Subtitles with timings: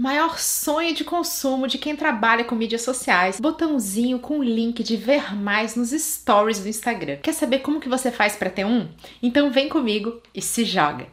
[0.00, 5.36] Maior sonho de consumo de quem trabalha com mídias sociais, botãozinho com link de ver
[5.36, 7.18] mais nos stories do Instagram.
[7.18, 8.88] Quer saber como que você faz para ter um?
[9.22, 11.06] Então vem comigo e se joga.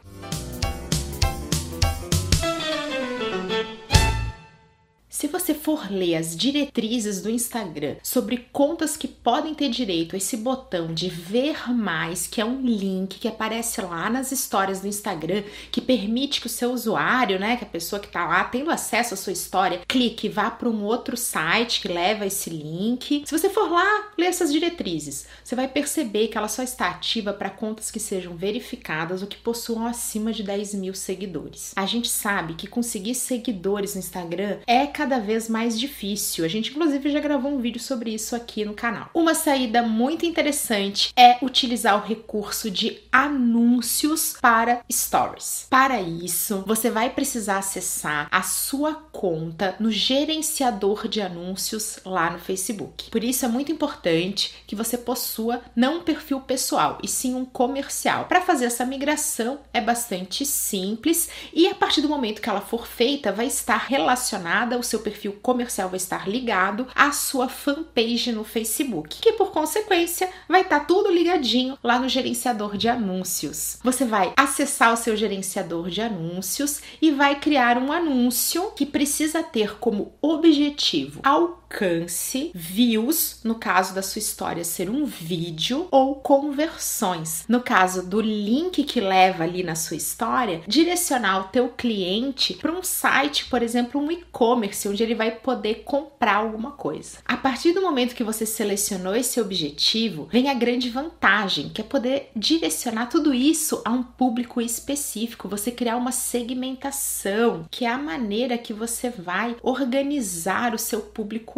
[5.18, 10.16] Se você for ler as diretrizes do Instagram sobre contas que podem ter direito a
[10.16, 14.86] esse botão de ver mais, que é um link que aparece lá nas histórias do
[14.86, 15.42] Instagram,
[15.72, 19.14] que permite que o seu usuário, né, que a pessoa que está lá tendo acesso
[19.14, 23.24] à sua história, clique vá para um outro site que leva esse link.
[23.26, 27.32] Se você for lá ler essas diretrizes, você vai perceber que ela só está ativa
[27.32, 31.72] para contas que sejam verificadas ou que possuam acima de 10 mil seguidores.
[31.74, 36.44] A gente sabe que conseguir seguidores no Instagram é cada cada vez mais difícil.
[36.44, 39.08] A gente, inclusive, já gravou um vídeo sobre isso aqui no canal.
[39.14, 45.66] Uma saída muito interessante é utilizar o recurso de anúncios para stories.
[45.70, 52.38] Para isso, você vai precisar acessar a sua conta no gerenciador de anúncios lá no
[52.38, 53.10] Facebook.
[53.10, 57.46] Por isso é muito importante que você possua não um perfil pessoal, e sim um
[57.46, 58.26] comercial.
[58.26, 62.86] Para fazer essa migração é bastante simples e a partir do momento que ela for
[62.86, 68.32] feita, vai estar relacionada ao seu seu perfil comercial vai estar ligado à sua fanpage
[68.32, 73.78] no Facebook, que por consequência vai estar tá tudo ligadinho lá no gerenciador de anúncios.
[73.82, 79.42] Você vai acessar o seu gerenciador de anúncios e vai criar um anúncio que precisa
[79.42, 81.20] ter como objetivo
[81.68, 87.44] alcance, views, no caso da sua história ser um vídeo, ou conversões.
[87.46, 92.72] No caso do link que leva ali na sua história, direcionar o teu cliente para
[92.72, 97.18] um site, por exemplo, um e-commerce onde ele vai poder comprar alguma coisa.
[97.24, 101.84] A partir do momento que você selecionou esse objetivo, vem a grande vantagem, que é
[101.84, 107.98] poder direcionar tudo isso a um público específico, você criar uma segmentação, que é a
[107.98, 111.02] maneira que você vai organizar o seu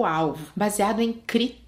[0.00, 1.60] público-alvo, baseado em critérios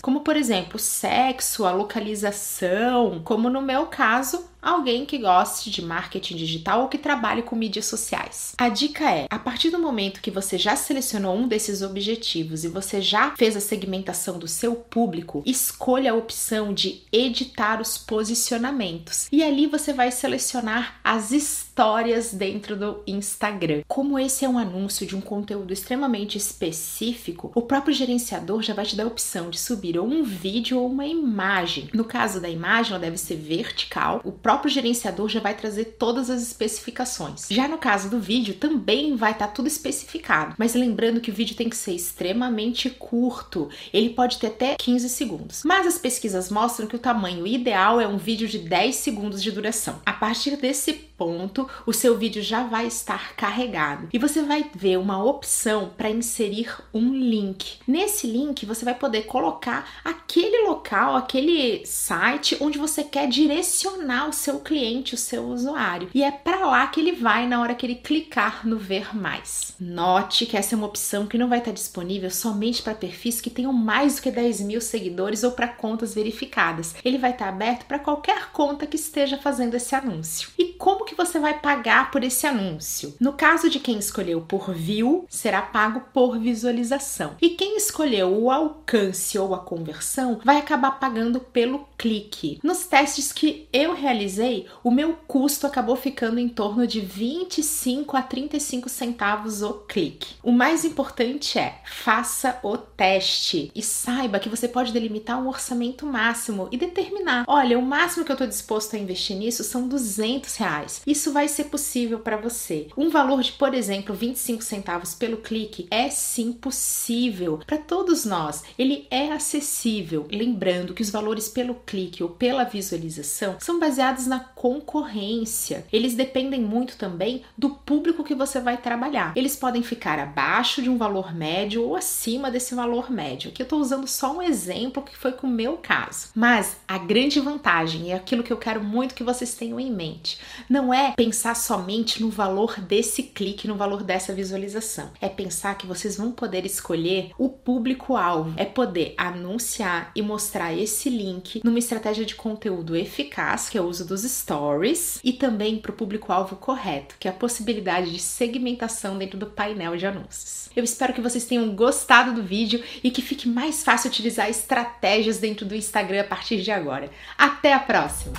[0.00, 6.34] como por exemplo, sexo, a localização, como no meu caso, alguém que goste de marketing
[6.34, 8.52] digital ou que trabalhe com mídias sociais.
[8.58, 12.68] A dica é: a partir do momento que você já selecionou um desses objetivos e
[12.68, 19.28] você já fez a segmentação do seu público, escolha a opção de editar os posicionamentos.
[19.30, 23.82] E ali você vai selecionar as histórias dentro do Instagram.
[23.86, 28.84] Como esse é um anúncio de um conteúdo extremamente específico, o próprio gerenciador já vai
[28.84, 31.88] te dar a opção de subir ou um vídeo ou uma imagem.
[31.92, 34.20] No caso da imagem, ela deve ser vertical.
[34.24, 37.46] O próprio próprio gerenciador já vai trazer todas as especificações.
[37.50, 41.34] Já no caso do vídeo, também vai estar tá tudo especificado, mas lembrando que o
[41.34, 45.62] vídeo tem que ser extremamente curto, ele pode ter até 15 segundos.
[45.62, 49.52] Mas as pesquisas mostram que o tamanho ideal é um vídeo de 10 segundos de
[49.52, 50.00] duração.
[50.06, 54.98] A partir desse ponto, o seu vídeo já vai estar carregado e você vai ver
[54.98, 57.78] uma opção para inserir um link.
[57.86, 64.32] Nesse link você vai poder colocar aquele local, aquele site onde você quer direcionar o
[64.32, 66.08] seu cliente, o seu usuário.
[66.14, 69.74] E é para lá que ele vai na hora que ele clicar no ver mais.
[69.80, 73.50] Note que essa é uma opção que não vai estar disponível somente para perfis que
[73.50, 76.94] tenham mais do que 10 mil seguidores ou para contas verificadas.
[77.04, 80.50] Ele vai estar aberto para qualquer conta que esteja fazendo esse anúncio.
[80.58, 83.14] E como que você vai pagar por esse anúncio?
[83.20, 87.34] No caso de quem escolheu por view, será pago por visualização.
[87.40, 92.58] E quem escolheu o alcance ou a conversão vai acabar pagando pelo clique.
[92.62, 98.22] Nos testes que eu realizei, o meu custo acabou ficando em torno de 25 a
[98.22, 100.34] 35 centavos o clique.
[100.42, 106.06] O mais importante é faça o teste e saiba que você pode delimitar um orçamento
[106.06, 110.56] máximo e determinar: olha, o máximo que eu estou disposto a investir nisso são 200
[110.66, 112.88] reais isso vai ser possível para você.
[112.96, 118.64] Um valor de, por exemplo, 25 centavos pelo clique é sim possível para todos nós.
[118.78, 120.26] Ele é acessível.
[120.30, 125.86] Lembrando que os valores pelo clique ou pela visualização são baseados na concorrência.
[125.92, 129.32] Eles dependem muito também do público que você vai trabalhar.
[129.36, 133.50] Eles podem ficar abaixo de um valor médio ou acima desse valor médio.
[133.50, 136.28] Aqui eu estou usando só um exemplo que foi com o meu caso.
[136.34, 139.90] Mas a grande vantagem e é aquilo que eu quero muito que vocês tenham em
[139.90, 140.38] mente.
[140.68, 145.10] Não é pensar somente no valor desse clique, no valor dessa visualização.
[145.20, 151.08] É pensar que vocês vão poder escolher o público-alvo, é poder anunciar e mostrar esse
[151.08, 155.90] link numa estratégia de conteúdo eficaz, que é o uso dos stories, e também para
[155.90, 160.70] o público-alvo correto, que é a possibilidade de segmentação dentro do painel de anúncios.
[160.74, 165.38] Eu espero que vocês tenham gostado do vídeo e que fique mais fácil utilizar estratégias
[165.38, 167.10] dentro do Instagram a partir de agora.
[167.38, 168.34] Até a próxima!